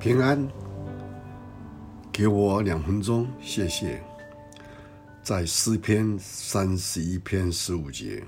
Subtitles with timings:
[0.00, 0.48] 平安，
[2.12, 4.00] 给我两分钟，谢谢。
[5.24, 8.24] 在诗篇三十一篇十五节，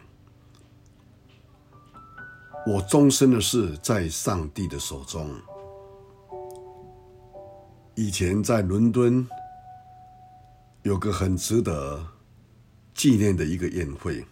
[2.67, 5.31] 我终身的事在上帝的手中。
[7.95, 9.25] 以前在伦敦
[10.83, 12.05] 有个很值得
[12.95, 14.27] 纪念的一个宴会。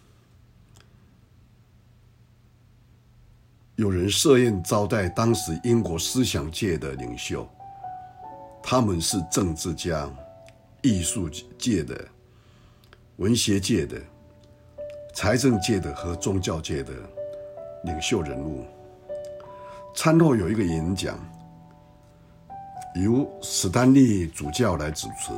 [3.78, 7.48] 有人设宴招待当时英国思想界的领袖，
[8.60, 10.10] 他们是政治家、
[10.82, 11.96] 艺术界的、
[13.18, 13.96] 文学界的、
[15.14, 16.92] 财政界的和宗教界的
[17.84, 18.66] 领袖人物。
[19.94, 21.16] 餐后有一个演讲，
[22.96, 25.32] 由史丹利主教来主持。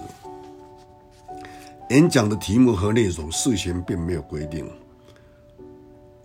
[1.90, 4.66] 演讲的题目和内容事先并没有规定，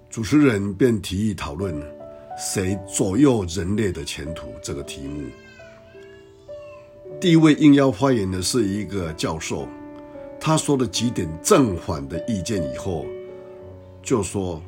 [0.09, 1.75] 主持人便提议讨论。
[2.37, 4.49] 谁左右人类的前途？
[4.61, 5.29] 这个题目，
[7.19, 9.67] 第一位应邀发言的是一个教授，
[10.37, 13.05] 他说了几点正反的意见以后，
[14.03, 14.61] 就说，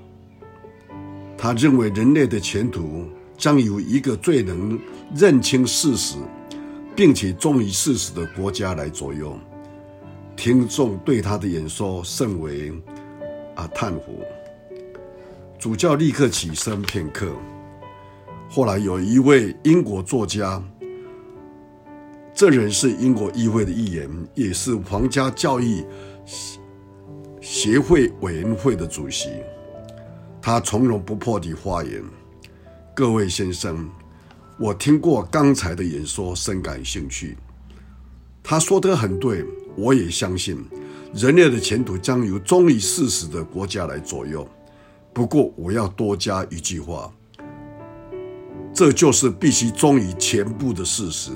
[1.38, 3.06] 他认为人类的前途
[3.38, 4.80] 将由一个最能
[5.14, 6.16] 认清事实，
[6.96, 9.38] 并且忠于事实的国家来左右。
[10.38, 12.72] 听众对他的演说甚为
[13.56, 14.24] 啊叹服，
[15.60, 17.28] 主教立刻起身片刻。
[18.50, 20.64] 后来有一位英国作家，
[22.34, 25.84] 这人是英国议会的议员，也是皇家教育
[27.42, 29.30] 协会委员会的主席。
[30.42, 32.02] 他从容不迫地发言
[32.96, 33.88] ：“各位先生，
[34.58, 37.38] 我听过刚才的演说，深感兴趣。
[38.42, 39.44] 他说得很对，
[39.76, 40.64] 我也相信
[41.14, 44.48] 人类的前途将由忠于事实的国家来左右。
[45.14, 47.12] 不过，我要多加一句话。”
[48.78, 51.32] 这就是必须忠于全部的事实，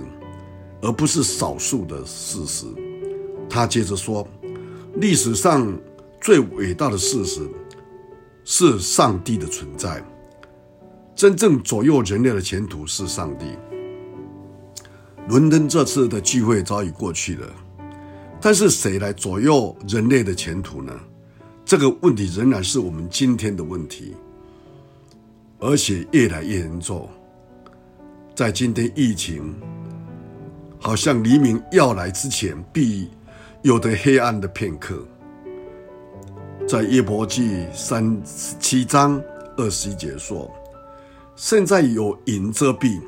[0.80, 2.68] 而不是少数的事实。
[3.50, 4.28] 他接着说
[5.02, 5.76] ：“历史上
[6.22, 7.42] 最伟大的事实
[8.46, 10.06] 是上帝的存在，
[11.16, 13.46] 真正左右人类的前途是上帝。”
[15.28, 17.48] 伦敦这次的聚会早已过去了，
[18.40, 20.94] 但是谁来左右人类的前途呢？
[21.66, 24.16] 这个问题仍然是我们今天的问题，
[25.58, 27.10] 而且越来越严重。
[28.34, 29.54] 在今天疫情
[30.80, 33.10] 好像黎明要来之前，必
[33.62, 35.06] 有的黑暗的片刻。
[36.68, 39.22] 在约伯记三十七章
[39.58, 40.50] 二十一节说
[41.36, 43.02] ：“现在有云遮蔽，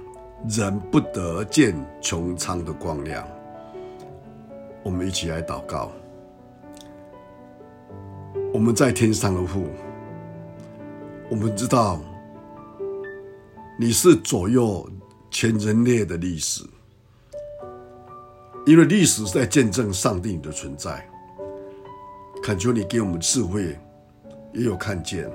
[0.49, 3.25] 人不得见穹苍的光亮。”
[4.83, 5.89] 我们一起来祷告。
[8.53, 9.65] 我们在天上的父，
[11.29, 11.99] 我们知道
[13.79, 14.85] 你是左右。
[15.33, 16.63] 全人类的历史，
[18.67, 21.03] 因为历史是在见证上帝你的存在。
[22.43, 23.75] 恳求你给我们智慧，
[24.53, 25.27] 也有看见，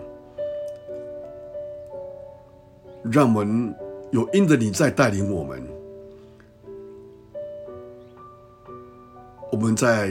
[3.11, 3.75] 让我们
[4.13, 5.67] 有因着你在带领我们。
[9.51, 10.09] 我们在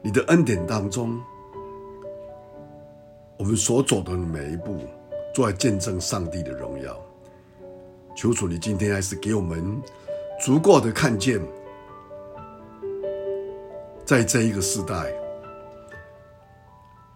[0.00, 1.20] 你的恩典当中，
[3.36, 4.78] 我们所走的每一步，
[5.34, 6.96] 都在见证上帝的荣耀。
[8.16, 9.78] 求主，你今天还是给我们
[10.42, 11.38] 足够的看见，
[14.06, 15.12] 在这一个时代，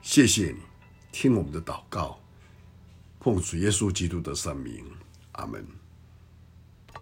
[0.02, 0.58] 谢谢你
[1.10, 2.18] 听我们的祷告，
[3.20, 4.84] 奉主耶稣基督的圣名，
[5.32, 5.66] 阿门。